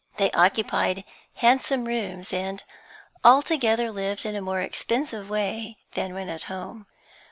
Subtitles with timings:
[0.17, 1.03] They occupied
[1.35, 2.63] handsome rooms, and
[3.23, 6.87] altogether lived in a more expensive way than when at home.